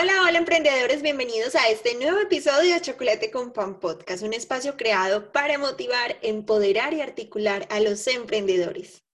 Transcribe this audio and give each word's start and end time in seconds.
Hola, 0.00 0.22
hola 0.26 0.38
emprendedores, 0.38 1.02
bienvenidos 1.02 1.54
a 1.54 1.68
este 1.68 1.94
nuevo 1.96 2.20
episodio 2.20 2.72
de 2.72 2.80
Chocolate 2.80 3.30
con 3.30 3.52
Pan 3.52 3.80
Podcast, 3.80 4.22
un 4.22 4.32
espacio 4.32 4.78
creado 4.78 5.30
para 5.30 5.58
motivar, 5.58 6.16
empoderar 6.22 6.94
y 6.94 7.02
articular 7.02 7.66
a 7.68 7.80
los 7.80 8.06
emprendedores. 8.06 9.04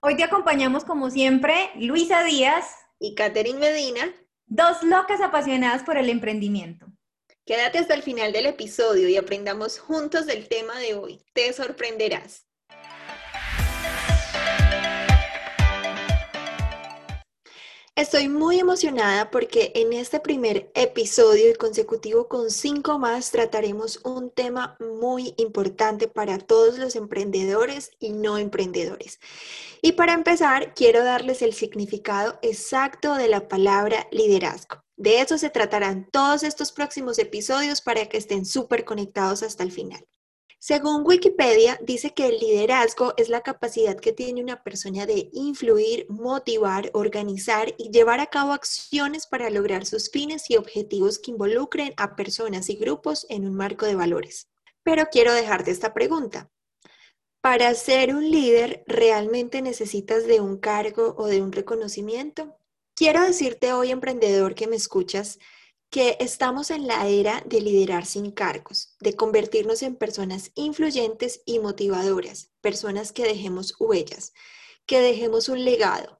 Hoy 0.00 0.16
te 0.16 0.24
acompañamos 0.24 0.84
como 0.84 1.10
siempre 1.10 1.70
Luisa 1.76 2.24
Díaz 2.24 2.74
y 2.98 3.14
Catherine 3.14 3.60
Medina, 3.60 4.12
dos 4.46 4.82
locas 4.82 5.20
apasionadas 5.20 5.84
por 5.84 5.96
el 5.96 6.08
emprendimiento. 6.08 6.86
Quédate 7.46 7.78
hasta 7.78 7.94
el 7.94 8.02
final 8.02 8.32
del 8.32 8.46
episodio 8.46 9.08
y 9.08 9.16
aprendamos 9.16 9.78
juntos 9.78 10.26
del 10.26 10.48
tema 10.48 10.76
de 10.80 10.94
hoy. 10.94 11.24
Te 11.34 11.52
sorprenderás. 11.52 12.48
Estoy 18.02 18.28
muy 18.28 18.58
emocionada 18.58 19.30
porque 19.30 19.70
en 19.76 19.92
este 19.92 20.18
primer 20.18 20.72
episodio 20.74 21.48
y 21.48 21.54
consecutivo 21.54 22.26
con 22.26 22.50
cinco 22.50 22.98
más 22.98 23.30
trataremos 23.30 24.00
un 24.02 24.28
tema 24.30 24.76
muy 24.80 25.34
importante 25.36 26.08
para 26.08 26.38
todos 26.38 26.78
los 26.78 26.96
emprendedores 26.96 27.92
y 28.00 28.10
no 28.10 28.38
emprendedores. 28.38 29.20
Y 29.82 29.92
para 29.92 30.14
empezar, 30.14 30.74
quiero 30.74 31.04
darles 31.04 31.42
el 31.42 31.54
significado 31.54 32.40
exacto 32.42 33.14
de 33.14 33.28
la 33.28 33.46
palabra 33.46 34.08
liderazgo. 34.10 34.82
De 34.96 35.20
eso 35.20 35.38
se 35.38 35.50
tratarán 35.50 36.08
todos 36.10 36.42
estos 36.42 36.72
próximos 36.72 37.20
episodios 37.20 37.80
para 37.80 38.06
que 38.06 38.16
estén 38.16 38.44
súper 38.44 38.84
conectados 38.84 39.44
hasta 39.44 39.62
el 39.62 39.70
final. 39.70 40.04
Según 40.64 41.02
Wikipedia, 41.04 41.76
dice 41.82 42.14
que 42.14 42.28
el 42.28 42.38
liderazgo 42.38 43.14
es 43.16 43.28
la 43.28 43.40
capacidad 43.40 43.98
que 43.98 44.12
tiene 44.12 44.40
una 44.40 44.62
persona 44.62 45.06
de 45.06 45.28
influir, 45.32 46.06
motivar, 46.08 46.88
organizar 46.94 47.74
y 47.78 47.90
llevar 47.90 48.20
a 48.20 48.28
cabo 48.28 48.52
acciones 48.52 49.26
para 49.26 49.50
lograr 49.50 49.86
sus 49.86 50.08
fines 50.08 50.48
y 50.50 50.56
objetivos 50.56 51.18
que 51.18 51.32
involucren 51.32 51.94
a 51.96 52.14
personas 52.14 52.70
y 52.70 52.76
grupos 52.76 53.26
en 53.28 53.44
un 53.44 53.56
marco 53.56 53.86
de 53.86 53.96
valores. 53.96 54.50
Pero 54.84 55.06
quiero 55.10 55.32
dejarte 55.32 55.72
esta 55.72 55.92
pregunta. 55.92 56.48
¿Para 57.40 57.74
ser 57.74 58.14
un 58.14 58.30
líder 58.30 58.84
realmente 58.86 59.62
necesitas 59.62 60.28
de 60.28 60.40
un 60.40 60.58
cargo 60.58 61.16
o 61.18 61.26
de 61.26 61.42
un 61.42 61.50
reconocimiento? 61.50 62.56
Quiero 62.94 63.22
decirte 63.22 63.72
hoy, 63.72 63.90
emprendedor 63.90 64.54
que 64.54 64.68
me 64.68 64.76
escuchas, 64.76 65.40
que 65.92 66.16
estamos 66.20 66.70
en 66.70 66.86
la 66.86 67.06
era 67.06 67.42
de 67.44 67.60
liderar 67.60 68.06
sin 68.06 68.30
cargos, 68.30 68.96
de 69.00 69.14
convertirnos 69.14 69.82
en 69.82 69.94
personas 69.94 70.50
influyentes 70.54 71.42
y 71.44 71.58
motivadoras, 71.58 72.50
personas 72.62 73.12
que 73.12 73.24
dejemos 73.24 73.76
huellas, 73.78 74.32
que 74.86 75.02
dejemos 75.02 75.50
un 75.50 75.66
legado. 75.66 76.18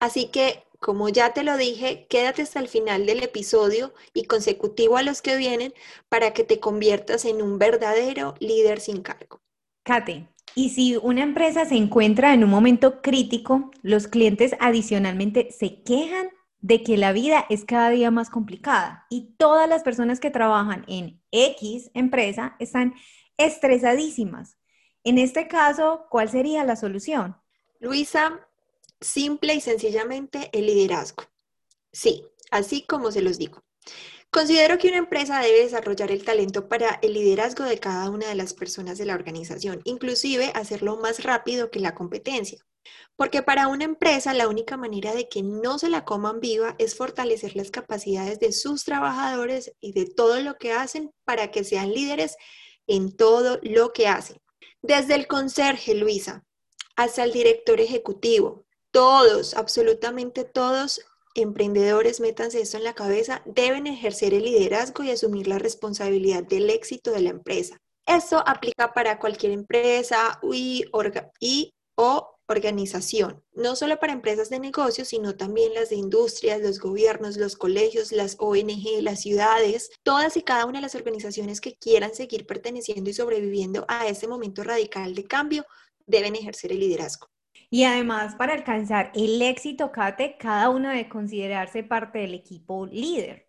Así 0.00 0.28
que, 0.28 0.64
como 0.80 1.10
ya 1.10 1.34
te 1.34 1.42
lo 1.42 1.58
dije, 1.58 2.06
quédate 2.08 2.40
hasta 2.40 2.60
el 2.60 2.68
final 2.68 3.04
del 3.04 3.22
episodio 3.22 3.92
y 4.14 4.24
consecutivo 4.24 4.96
a 4.96 5.02
los 5.02 5.20
que 5.20 5.36
vienen 5.36 5.74
para 6.08 6.32
que 6.32 6.42
te 6.42 6.58
conviertas 6.58 7.26
en 7.26 7.42
un 7.42 7.58
verdadero 7.58 8.36
líder 8.40 8.80
sin 8.80 9.02
cargo. 9.02 9.42
Kate, 9.84 10.30
y 10.54 10.70
si 10.70 10.96
una 10.96 11.22
empresa 11.22 11.66
se 11.66 11.76
encuentra 11.76 12.32
en 12.32 12.42
un 12.42 12.48
momento 12.48 13.02
crítico, 13.02 13.70
los 13.82 14.08
clientes 14.08 14.56
adicionalmente 14.60 15.50
se 15.52 15.82
quejan 15.82 16.30
de 16.62 16.82
que 16.82 16.96
la 16.96 17.12
vida 17.12 17.44
es 17.50 17.64
cada 17.64 17.90
día 17.90 18.10
más 18.10 18.30
complicada 18.30 19.06
y 19.10 19.34
todas 19.36 19.68
las 19.68 19.82
personas 19.82 20.20
que 20.20 20.30
trabajan 20.30 20.84
en 20.88 21.20
X 21.32 21.90
empresa 21.92 22.56
están 22.60 22.94
estresadísimas. 23.36 24.56
En 25.04 25.18
este 25.18 25.48
caso, 25.48 26.06
¿cuál 26.08 26.30
sería 26.30 26.64
la 26.64 26.76
solución? 26.76 27.36
Luisa, 27.80 28.48
simple 29.00 29.54
y 29.54 29.60
sencillamente 29.60 30.50
el 30.52 30.66
liderazgo. 30.66 31.24
Sí, 31.92 32.24
así 32.52 32.82
como 32.86 33.10
se 33.10 33.22
los 33.22 33.38
digo. 33.38 33.64
Considero 34.30 34.78
que 34.78 34.88
una 34.88 34.98
empresa 34.98 35.40
debe 35.40 35.64
desarrollar 35.64 36.12
el 36.12 36.24
talento 36.24 36.68
para 36.68 37.00
el 37.02 37.12
liderazgo 37.12 37.64
de 37.64 37.78
cada 37.78 38.08
una 38.08 38.28
de 38.28 38.36
las 38.36 38.54
personas 38.54 38.96
de 38.98 39.04
la 39.04 39.14
organización, 39.14 39.80
inclusive 39.84 40.52
hacerlo 40.54 40.96
más 40.96 41.24
rápido 41.24 41.70
que 41.70 41.80
la 41.80 41.94
competencia. 41.94 42.64
Porque 43.16 43.42
para 43.42 43.68
una 43.68 43.84
empresa 43.84 44.34
la 44.34 44.48
única 44.48 44.76
manera 44.76 45.14
de 45.14 45.28
que 45.28 45.42
no 45.42 45.78
se 45.78 45.88
la 45.88 46.04
coman 46.04 46.40
viva 46.40 46.74
es 46.78 46.96
fortalecer 46.96 47.56
las 47.56 47.70
capacidades 47.70 48.40
de 48.40 48.52
sus 48.52 48.84
trabajadores 48.84 49.72
y 49.80 49.92
de 49.92 50.06
todo 50.06 50.40
lo 50.40 50.56
que 50.56 50.72
hacen 50.72 51.12
para 51.24 51.50
que 51.50 51.64
sean 51.64 51.92
líderes 51.92 52.36
en 52.86 53.16
todo 53.16 53.58
lo 53.62 53.92
que 53.92 54.08
hacen. 54.08 54.38
Desde 54.82 55.14
el 55.14 55.26
conserje, 55.26 55.94
Luisa, 55.94 56.44
hasta 56.96 57.24
el 57.24 57.32
director 57.32 57.80
ejecutivo, 57.80 58.64
todos, 58.90 59.54
absolutamente 59.54 60.44
todos, 60.44 61.00
emprendedores, 61.34 62.20
métanse 62.20 62.60
esto 62.60 62.76
en 62.76 62.84
la 62.84 62.94
cabeza, 62.94 63.42
deben 63.46 63.86
ejercer 63.86 64.34
el 64.34 64.44
liderazgo 64.44 65.02
y 65.02 65.10
asumir 65.10 65.46
la 65.46 65.58
responsabilidad 65.58 66.42
del 66.42 66.68
éxito 66.68 67.10
de 67.10 67.20
la 67.20 67.30
empresa. 67.30 67.78
Esto 68.06 68.42
aplica 68.46 68.92
para 68.92 69.18
cualquier 69.18 69.52
empresa 69.52 70.40
y, 70.42 70.84
y 71.40 71.72
o 71.94 72.36
organización, 72.52 73.42
no 73.54 73.74
solo 73.76 73.98
para 73.98 74.12
empresas 74.12 74.48
de 74.48 74.60
negocios, 74.60 75.08
sino 75.08 75.36
también 75.36 75.74
las 75.74 75.90
de 75.90 75.96
industrias, 75.96 76.60
los 76.60 76.78
gobiernos, 76.78 77.36
los 77.36 77.56
colegios, 77.56 78.12
las 78.12 78.36
ONG, 78.38 79.02
las 79.02 79.20
ciudades, 79.20 79.90
todas 80.02 80.36
y 80.36 80.42
cada 80.42 80.64
una 80.66 80.78
de 80.78 80.82
las 80.82 80.94
organizaciones 80.94 81.60
que 81.60 81.76
quieran 81.76 82.14
seguir 82.14 82.46
perteneciendo 82.46 83.10
y 83.10 83.14
sobreviviendo 83.14 83.84
a 83.88 84.06
este 84.06 84.28
momento 84.28 84.62
radical 84.62 85.14
de 85.14 85.24
cambio 85.24 85.66
deben 86.06 86.36
ejercer 86.36 86.72
el 86.72 86.80
liderazgo. 86.80 87.28
Y 87.70 87.84
además, 87.84 88.34
para 88.36 88.52
alcanzar 88.52 89.10
el 89.14 89.40
éxito, 89.40 89.92
Kate, 89.92 90.36
cada 90.38 90.68
uno 90.68 90.90
debe 90.90 91.08
considerarse 91.08 91.82
parte 91.82 92.18
del 92.18 92.34
equipo 92.34 92.86
líder. 92.86 93.48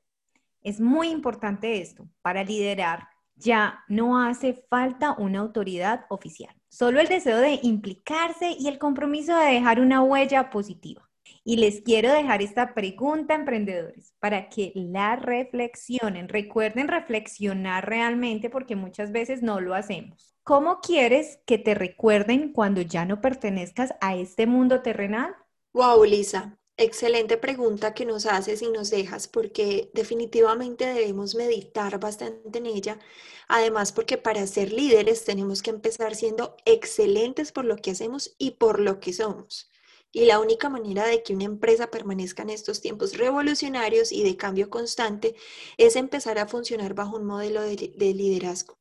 Es 0.61 0.79
muy 0.79 1.09
importante 1.09 1.81
esto. 1.81 2.07
Para 2.21 2.43
liderar, 2.43 3.09
ya 3.35 3.83
no 3.89 4.17
hace 4.17 4.53
falta 4.69 5.15
una 5.17 5.39
autoridad 5.39 6.05
oficial, 6.09 6.55
solo 6.73 6.99
el 6.99 7.07
deseo 7.07 7.37
de 7.37 7.59
implicarse 7.61 8.55
y 8.57 8.67
el 8.67 8.79
compromiso 8.79 9.37
de 9.37 9.53
dejar 9.53 9.79
una 9.79 10.01
huella 10.01 10.49
positiva. 10.49 11.07
Y 11.43 11.57
les 11.57 11.81
quiero 11.81 12.11
dejar 12.11 12.41
esta 12.41 12.73
pregunta, 12.73 13.35
emprendedores, 13.35 14.15
para 14.19 14.49
que 14.49 14.71
la 14.73 15.15
reflexionen. 15.15 16.29
Recuerden 16.29 16.87
reflexionar 16.87 17.87
realmente 17.87 18.49
porque 18.49 18.75
muchas 18.75 19.11
veces 19.11 19.43
no 19.43 19.59
lo 19.59 19.75
hacemos. 19.75 20.35
¿Cómo 20.43 20.79
quieres 20.79 21.39
que 21.45 21.59
te 21.59 21.75
recuerden 21.75 22.51
cuando 22.51 22.81
ya 22.81 23.05
no 23.05 23.21
pertenezcas 23.21 23.93
a 24.01 24.15
este 24.15 24.47
mundo 24.47 24.81
terrenal? 24.81 25.35
Wow, 25.73 26.03
Lisa, 26.05 26.57
Excelente 26.75 27.37
pregunta 27.37 27.93
que 27.93 28.03
nos 28.03 28.25
haces 28.25 28.63
y 28.63 28.69
nos 28.71 28.89
dejas 28.89 29.27
porque 29.27 29.91
definitivamente 29.93 30.85
debemos 30.85 31.35
meditar 31.35 31.99
bastante 31.99 32.57
en 32.57 32.65
ella. 32.65 32.99
Además, 33.47 33.91
porque 33.91 34.17
para 34.17 34.47
ser 34.47 34.73
líderes 34.73 35.23
tenemos 35.23 35.61
que 35.61 35.69
empezar 35.69 36.15
siendo 36.15 36.57
excelentes 36.65 37.51
por 37.51 37.65
lo 37.65 37.75
que 37.75 37.91
hacemos 37.91 38.35
y 38.39 38.51
por 38.51 38.79
lo 38.79 38.99
que 38.99 39.13
somos. 39.13 39.69
Y 40.11 40.25
la 40.25 40.39
única 40.39 40.67
manera 40.69 41.05
de 41.05 41.21
que 41.21 41.33
una 41.33 41.43
empresa 41.43 41.91
permanezca 41.91 42.41
en 42.41 42.49
estos 42.49 42.81
tiempos 42.81 43.17
revolucionarios 43.17 44.11
y 44.11 44.23
de 44.23 44.35
cambio 44.35 44.71
constante 44.71 45.35
es 45.77 45.95
empezar 45.95 46.39
a 46.39 46.47
funcionar 46.47 46.95
bajo 46.95 47.17
un 47.17 47.25
modelo 47.25 47.61
de, 47.61 47.75
liderazgo. 48.13 48.79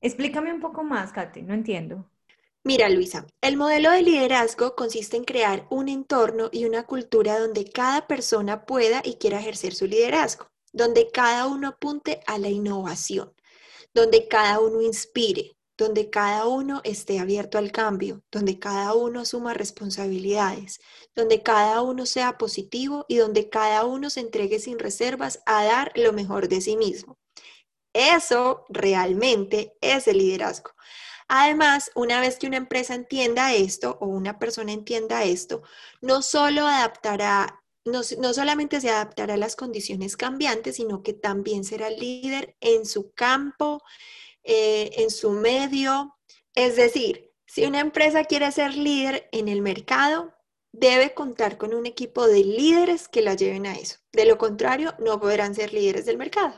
Explícame 0.00 0.52
un 0.52 0.60
poco 0.60 0.82
más, 0.82 1.12
Kate, 1.12 1.42
no 1.42 1.54
entiendo. 1.54 2.08
Mira, 2.66 2.88
Luisa, 2.88 3.28
el 3.42 3.56
modelo 3.56 3.92
de 3.92 4.02
liderazgo 4.02 4.74
consiste 4.74 5.16
en 5.16 5.22
crear 5.22 5.68
un 5.70 5.88
entorno 5.88 6.48
y 6.50 6.64
una 6.64 6.84
cultura 6.84 7.38
donde 7.38 7.70
cada 7.70 8.08
persona 8.08 8.66
pueda 8.66 9.02
y 9.04 9.18
quiera 9.18 9.38
ejercer 9.38 9.72
su 9.72 9.86
liderazgo, 9.86 10.48
donde 10.72 11.12
cada 11.12 11.46
uno 11.46 11.68
apunte 11.68 12.22
a 12.26 12.38
la 12.38 12.48
innovación, 12.48 13.32
donde 13.94 14.26
cada 14.26 14.58
uno 14.58 14.82
inspire, 14.82 15.56
donde 15.78 16.10
cada 16.10 16.48
uno 16.48 16.80
esté 16.82 17.20
abierto 17.20 17.56
al 17.56 17.70
cambio, 17.70 18.24
donde 18.32 18.58
cada 18.58 18.94
uno 18.94 19.20
asuma 19.20 19.54
responsabilidades, 19.54 20.80
donde 21.14 21.44
cada 21.44 21.82
uno 21.82 22.04
sea 22.04 22.36
positivo 22.36 23.04
y 23.06 23.18
donde 23.18 23.48
cada 23.48 23.84
uno 23.84 24.10
se 24.10 24.18
entregue 24.18 24.58
sin 24.58 24.80
reservas 24.80 25.40
a 25.46 25.62
dar 25.64 25.92
lo 25.94 26.12
mejor 26.12 26.48
de 26.48 26.60
sí 26.60 26.76
mismo. 26.76 27.16
Eso 27.92 28.64
realmente 28.68 29.76
es 29.80 30.08
el 30.08 30.18
liderazgo. 30.18 30.72
Además, 31.28 31.90
una 31.94 32.20
vez 32.20 32.38
que 32.38 32.46
una 32.46 32.56
empresa 32.56 32.94
entienda 32.94 33.52
esto 33.54 33.98
o 34.00 34.06
una 34.06 34.38
persona 34.38 34.72
entienda 34.72 35.24
esto, 35.24 35.62
no 36.00 36.22
solo 36.22 36.66
adaptará, 36.66 37.62
no, 37.84 38.02
solamente 38.02 38.80
se 38.80 38.90
adaptará 38.90 39.34
a 39.34 39.36
las 39.36 39.56
condiciones 39.56 40.16
cambiantes, 40.16 40.76
sino 40.76 41.02
que 41.02 41.12
también 41.12 41.64
será 41.64 41.90
líder 41.90 42.56
en 42.60 42.86
su 42.86 43.12
campo, 43.12 43.82
eh, 44.44 44.90
en 44.98 45.10
su 45.10 45.30
medio. 45.30 46.16
Es 46.54 46.76
decir, 46.76 47.32
si 47.46 47.64
una 47.64 47.80
empresa 47.80 48.24
quiere 48.24 48.50
ser 48.52 48.76
líder 48.76 49.28
en 49.32 49.48
el 49.48 49.62
mercado, 49.62 50.34
debe 50.72 51.14
contar 51.14 51.58
con 51.58 51.74
un 51.74 51.86
equipo 51.86 52.26
de 52.26 52.44
líderes 52.44 53.08
que 53.08 53.22
la 53.22 53.34
lleven 53.34 53.66
a 53.66 53.74
eso. 53.74 53.96
De 54.12 54.26
lo 54.26 54.38
contrario, 54.38 54.94
no 54.98 55.18
podrán 55.20 55.54
ser 55.54 55.72
líderes 55.72 56.06
del 56.06 56.18
mercado. 56.18 56.54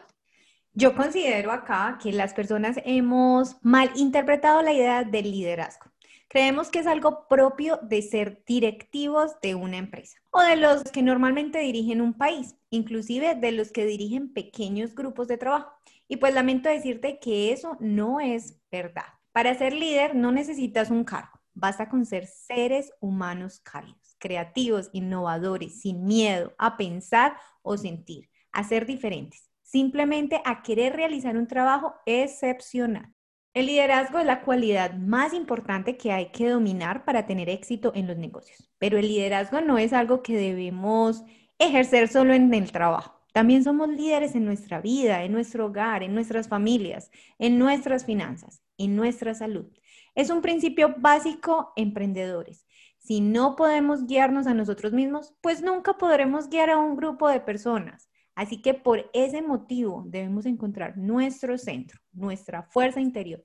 Yo 0.80 0.94
considero 0.94 1.50
acá 1.50 1.98
que 2.00 2.12
las 2.12 2.34
personas 2.34 2.76
hemos 2.84 3.56
mal 3.62 3.90
interpretado 3.96 4.62
la 4.62 4.72
idea 4.72 5.02
del 5.02 5.32
liderazgo. 5.32 5.90
Creemos 6.28 6.70
que 6.70 6.78
es 6.78 6.86
algo 6.86 7.26
propio 7.26 7.80
de 7.82 8.00
ser 8.00 8.44
directivos 8.46 9.32
de 9.42 9.56
una 9.56 9.76
empresa 9.76 10.18
o 10.30 10.40
de 10.40 10.54
los 10.54 10.84
que 10.84 11.02
normalmente 11.02 11.58
dirigen 11.58 12.00
un 12.00 12.14
país, 12.14 12.54
inclusive 12.70 13.34
de 13.34 13.50
los 13.50 13.72
que 13.72 13.86
dirigen 13.86 14.32
pequeños 14.32 14.94
grupos 14.94 15.26
de 15.26 15.36
trabajo. 15.36 15.72
Y 16.06 16.18
pues 16.18 16.32
lamento 16.32 16.68
decirte 16.68 17.18
que 17.18 17.52
eso 17.52 17.76
no 17.80 18.20
es 18.20 18.60
verdad. 18.70 19.06
Para 19.32 19.58
ser 19.58 19.72
líder 19.72 20.14
no 20.14 20.30
necesitas 20.30 20.92
un 20.92 21.02
cargo, 21.02 21.40
basta 21.54 21.88
con 21.88 22.06
ser 22.06 22.28
seres 22.28 22.92
humanos 23.00 23.58
cálidos, 23.64 24.14
creativos, 24.20 24.90
innovadores, 24.92 25.80
sin 25.80 26.04
miedo 26.04 26.54
a 26.56 26.76
pensar 26.76 27.36
o 27.62 27.76
sentir, 27.76 28.30
a 28.52 28.62
ser 28.62 28.86
diferentes, 28.86 29.47
simplemente 29.68 30.40
a 30.46 30.62
querer 30.62 30.96
realizar 30.96 31.36
un 31.36 31.46
trabajo 31.46 31.94
excepcional. 32.06 33.12
El 33.52 33.66
liderazgo 33.66 34.18
es 34.18 34.24
la 34.24 34.40
cualidad 34.40 34.94
más 34.94 35.34
importante 35.34 35.98
que 35.98 36.10
hay 36.10 36.30
que 36.30 36.48
dominar 36.48 37.04
para 37.04 37.26
tener 37.26 37.50
éxito 37.50 37.92
en 37.94 38.06
los 38.06 38.16
negocios, 38.16 38.70
pero 38.78 38.98
el 38.98 39.08
liderazgo 39.08 39.60
no 39.60 39.76
es 39.76 39.92
algo 39.92 40.22
que 40.22 40.36
debemos 40.36 41.22
ejercer 41.58 42.08
solo 42.08 42.32
en 42.32 42.52
el 42.54 42.72
trabajo. 42.72 43.20
También 43.34 43.62
somos 43.62 43.88
líderes 43.88 44.34
en 44.34 44.46
nuestra 44.46 44.80
vida, 44.80 45.22
en 45.22 45.32
nuestro 45.32 45.66
hogar, 45.66 46.02
en 46.02 46.14
nuestras 46.14 46.48
familias, 46.48 47.10
en 47.38 47.58
nuestras 47.58 48.06
finanzas, 48.06 48.62
en 48.78 48.96
nuestra 48.96 49.34
salud. 49.34 49.66
Es 50.14 50.30
un 50.30 50.40
principio 50.40 50.94
básico 50.96 51.72
emprendedores. 51.76 52.64
Si 52.98 53.20
no 53.20 53.54
podemos 53.54 54.06
guiarnos 54.06 54.46
a 54.46 54.54
nosotros 54.54 54.92
mismos, 54.92 55.34
pues 55.42 55.62
nunca 55.62 55.98
podremos 55.98 56.48
guiar 56.48 56.70
a 56.70 56.78
un 56.78 56.96
grupo 56.96 57.28
de 57.28 57.40
personas. 57.40 58.07
Así 58.38 58.62
que 58.62 58.72
por 58.72 59.10
ese 59.14 59.42
motivo 59.42 60.04
debemos 60.06 60.46
encontrar 60.46 60.96
nuestro 60.96 61.58
centro, 61.58 61.98
nuestra 62.12 62.62
fuerza 62.62 63.00
interior. 63.00 63.42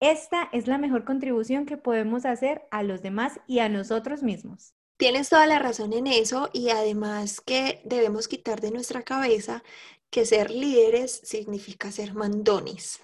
Esta 0.00 0.50
es 0.52 0.66
la 0.66 0.76
mejor 0.76 1.06
contribución 1.06 1.64
que 1.64 1.78
podemos 1.78 2.26
hacer 2.26 2.60
a 2.70 2.82
los 2.82 3.00
demás 3.00 3.40
y 3.46 3.60
a 3.60 3.70
nosotros 3.70 4.22
mismos. 4.22 4.74
Tienes 4.98 5.30
toda 5.30 5.46
la 5.46 5.60
razón 5.60 5.94
en 5.94 6.06
eso 6.06 6.50
y 6.52 6.68
además 6.68 7.40
que 7.40 7.80
debemos 7.86 8.28
quitar 8.28 8.60
de 8.60 8.70
nuestra 8.70 9.02
cabeza 9.02 9.64
que 10.10 10.26
ser 10.26 10.50
líderes 10.50 11.22
significa 11.24 11.90
ser 11.90 12.12
mandones 12.12 13.00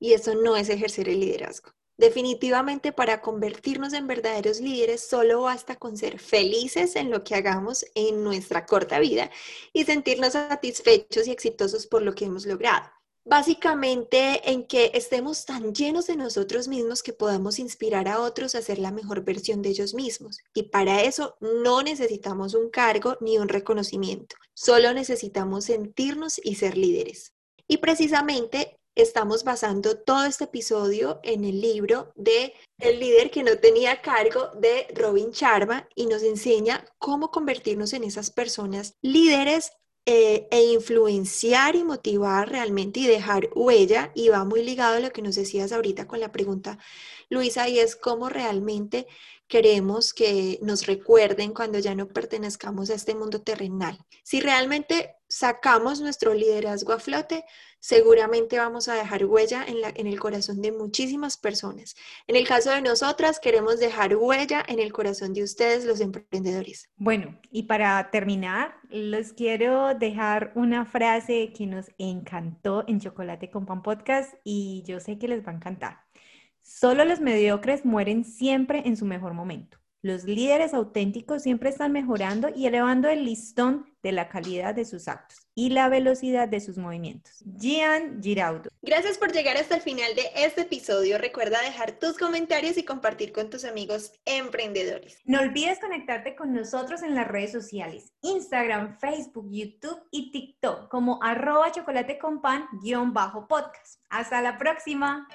y 0.00 0.14
eso 0.14 0.34
no 0.34 0.56
es 0.56 0.70
ejercer 0.70 1.08
el 1.08 1.20
liderazgo. 1.20 1.70
Definitivamente 1.96 2.92
para 2.92 3.20
convertirnos 3.20 3.92
en 3.92 4.08
verdaderos 4.08 4.60
líderes 4.60 5.06
solo 5.06 5.42
basta 5.42 5.76
con 5.76 5.96
ser 5.96 6.18
felices 6.18 6.96
en 6.96 7.10
lo 7.10 7.22
que 7.22 7.36
hagamos 7.36 7.86
en 7.94 8.24
nuestra 8.24 8.66
corta 8.66 8.98
vida 8.98 9.30
y 9.72 9.84
sentirnos 9.84 10.32
satisfechos 10.32 11.28
y 11.28 11.30
exitosos 11.30 11.86
por 11.86 12.02
lo 12.02 12.14
que 12.14 12.24
hemos 12.24 12.46
logrado. 12.46 12.90
Básicamente 13.26 14.50
en 14.50 14.66
que 14.66 14.90
estemos 14.92 15.46
tan 15.46 15.72
llenos 15.72 16.08
de 16.08 16.16
nosotros 16.16 16.68
mismos 16.68 17.02
que 17.02 17.14
podamos 17.14 17.58
inspirar 17.58 18.06
a 18.08 18.20
otros 18.20 18.54
a 18.54 18.60
ser 18.60 18.78
la 18.78 18.90
mejor 18.90 19.24
versión 19.24 19.62
de 19.62 19.70
ellos 19.70 19.94
mismos. 19.94 20.40
Y 20.52 20.64
para 20.64 21.02
eso 21.02 21.36
no 21.40 21.82
necesitamos 21.82 22.54
un 22.54 22.68
cargo 22.68 23.16
ni 23.20 23.38
un 23.38 23.48
reconocimiento, 23.48 24.36
solo 24.52 24.92
necesitamos 24.92 25.66
sentirnos 25.66 26.38
y 26.42 26.56
ser 26.56 26.76
líderes. 26.76 27.32
Y 27.66 27.78
precisamente 27.78 28.78
estamos 28.94 29.44
basando 29.44 29.96
todo 29.98 30.24
este 30.24 30.44
episodio 30.44 31.20
en 31.22 31.44
el 31.44 31.60
libro 31.60 32.12
de 32.14 32.54
El 32.78 33.00
líder 33.00 33.30
que 33.30 33.42
no 33.42 33.58
tenía 33.58 34.02
cargo 34.02 34.50
de 34.56 34.86
Robin 34.94 35.30
Sharma 35.30 35.88
y 35.94 36.06
nos 36.06 36.22
enseña 36.22 36.84
cómo 36.98 37.30
convertirnos 37.30 37.92
en 37.92 38.04
esas 38.04 38.30
personas 38.30 38.94
líderes 39.02 39.72
eh, 40.06 40.48
e 40.50 40.62
influenciar 40.64 41.76
y 41.76 41.82
motivar 41.82 42.50
realmente 42.50 43.00
y 43.00 43.06
dejar 43.06 43.48
huella, 43.54 44.12
y 44.14 44.28
va 44.28 44.44
muy 44.44 44.62
ligado 44.62 44.96
a 44.96 45.00
lo 45.00 45.10
que 45.12 45.22
nos 45.22 45.34
decías 45.34 45.72
ahorita 45.72 46.06
con 46.06 46.20
la 46.20 46.30
pregunta, 46.30 46.78
Luisa, 47.30 47.70
y 47.70 47.78
es 47.78 47.96
cómo 47.96 48.28
realmente 48.28 49.06
queremos 49.54 50.12
que 50.12 50.58
nos 50.62 50.84
recuerden 50.84 51.54
cuando 51.54 51.78
ya 51.78 51.94
no 51.94 52.08
pertenezcamos 52.08 52.90
a 52.90 52.94
este 52.94 53.14
mundo 53.14 53.40
terrenal. 53.40 53.96
Si 54.24 54.40
realmente 54.40 55.14
sacamos 55.28 56.00
nuestro 56.00 56.34
liderazgo 56.34 56.92
a 56.92 56.98
flote, 56.98 57.44
seguramente 57.78 58.58
vamos 58.58 58.88
a 58.88 58.94
dejar 58.94 59.24
huella 59.26 59.64
en, 59.64 60.08
el 60.08 60.18
corazón 60.18 60.60
de 60.60 60.72
muchísimas 60.72 61.36
personas. 61.36 61.94
En 62.26 62.34
el 62.34 62.48
caso 62.48 62.70
de 62.72 62.82
nosotras, 62.82 63.38
queremos 63.38 63.78
dejar 63.78 64.16
huella 64.16 64.64
en 64.66 64.80
el 64.80 64.92
corazón 64.92 65.34
de 65.34 65.44
ustedes, 65.44 65.84
los 65.84 66.00
emprendedores. 66.00 66.88
Bueno, 66.96 67.38
y 67.52 67.62
para 67.62 68.10
terminar, 68.10 68.74
les 68.90 69.34
quiero 69.34 69.94
dejar 69.94 70.50
una 70.56 70.84
frase 70.84 71.52
que 71.56 71.66
nos 71.66 71.92
encantó 71.98 72.82
en 72.88 72.98
Chocolate 72.98 73.52
con 73.52 73.66
Pan 73.66 73.82
Podcast 73.84 74.34
y 74.42 74.82
yo 74.84 74.98
sé 74.98 75.16
que 75.16 75.28
les 75.28 75.46
va 75.46 75.52
a 75.52 75.54
encantar. 75.54 76.03
Solo 76.64 77.04
los 77.04 77.20
mediocres 77.20 77.84
mueren 77.84 78.24
siempre 78.24 78.82
en 78.86 78.96
su 78.96 79.04
mejor 79.04 79.34
momento. 79.34 79.78
Los 80.00 80.24
líderes 80.24 80.72
auténticos 80.72 81.42
siempre 81.42 81.68
están 81.68 81.92
mejorando 81.92 82.48
y 82.54 82.66
elevando 82.66 83.08
el 83.08 83.24
listón 83.24 83.86
de 84.02 84.12
la 84.12 84.30
calidad 84.30 84.74
de 84.74 84.86
sus 84.86 85.08
actos 85.08 85.46
y 85.54 85.70
la 85.70 85.90
velocidad 85.90 86.48
de 86.48 86.60
sus 86.60 86.78
movimientos. 86.78 87.44
Gian 87.58 88.22
Giraudo. 88.22 88.70
Gracias 88.80 89.18
por 89.18 89.32
llegar 89.32 89.58
hasta 89.58 89.76
el 89.76 89.82
final 89.82 90.14
de 90.14 90.24
este 90.36 90.62
episodio. 90.62 91.18
Recuerda 91.18 91.60
dejar 91.60 91.98
tus 91.98 92.16
comentarios 92.16 92.78
y 92.78 92.84
compartir 92.84 93.32
con 93.32 93.50
tus 93.50 93.64
amigos 93.66 94.12
emprendedores. 94.24 95.18
No 95.26 95.40
olvides 95.40 95.78
conectarte 95.80 96.34
con 96.34 96.54
nosotros 96.54 97.02
en 97.02 97.14
las 97.14 97.28
redes 97.28 97.52
sociales, 97.52 98.12
Instagram, 98.22 98.98
Facebook, 98.98 99.48
YouTube 99.50 100.02
y 100.10 100.32
TikTok 100.32 100.88
como 100.88 101.22
arroba 101.22 101.72
chocolate 101.72 102.18
con 102.18 102.40
pan 102.40 102.66
guion 102.82 103.12
bajo 103.12 103.46
podcast. 103.48 104.00
Hasta 104.08 104.40
la 104.40 104.56
próxima. 104.56 105.28